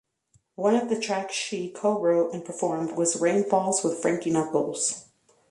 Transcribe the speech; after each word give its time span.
One 0.55 0.73
of 0.75 0.89
the 0.89 0.99
tracks 0.99 1.35
she 1.35 1.69
co-wrote 1.69 2.33
and 2.33 2.43
performed 2.43 2.93
was 2.93 3.21
"Rainfalls" 3.21 3.83
with 3.83 3.99
Frankie 4.01 4.31
Knuckles. 4.31 5.05